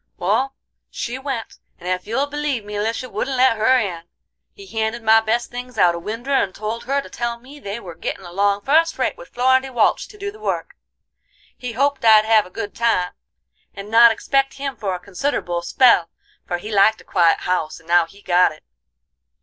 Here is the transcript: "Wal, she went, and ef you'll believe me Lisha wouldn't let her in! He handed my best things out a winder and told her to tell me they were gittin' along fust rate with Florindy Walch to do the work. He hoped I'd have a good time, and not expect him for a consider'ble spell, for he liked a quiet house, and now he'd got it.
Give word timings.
"Wal, 0.17 0.55
she 0.89 1.19
went, 1.19 1.59
and 1.77 1.87
ef 1.87 2.07
you'll 2.07 2.25
believe 2.25 2.65
me 2.65 2.73
Lisha 2.79 3.07
wouldn't 3.07 3.37
let 3.37 3.55
her 3.55 3.77
in! 3.77 4.05
He 4.51 4.65
handed 4.65 5.03
my 5.03 5.21
best 5.21 5.51
things 5.51 5.77
out 5.77 5.93
a 5.93 5.99
winder 5.99 6.31
and 6.31 6.55
told 6.55 6.85
her 6.85 7.01
to 7.01 7.07
tell 7.07 7.37
me 7.39 7.59
they 7.59 7.79
were 7.79 7.93
gittin' 7.93 8.25
along 8.25 8.61
fust 8.61 8.97
rate 8.97 9.15
with 9.15 9.29
Florindy 9.31 9.69
Walch 9.69 10.07
to 10.07 10.17
do 10.17 10.31
the 10.31 10.39
work. 10.39 10.75
He 11.55 11.73
hoped 11.73 12.03
I'd 12.03 12.25
have 12.25 12.47
a 12.47 12.49
good 12.49 12.73
time, 12.73 13.11
and 13.75 13.91
not 13.91 14.11
expect 14.11 14.55
him 14.55 14.75
for 14.75 14.95
a 14.95 14.99
consider'ble 14.99 15.61
spell, 15.61 16.09
for 16.47 16.57
he 16.57 16.71
liked 16.71 17.01
a 17.01 17.03
quiet 17.03 17.41
house, 17.41 17.79
and 17.79 17.87
now 17.87 18.07
he'd 18.07 18.25
got 18.25 18.51
it. 18.51 18.63